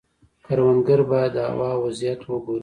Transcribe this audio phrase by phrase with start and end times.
[0.45, 2.59] کروندګر باید د هوا وضعیت وګوري.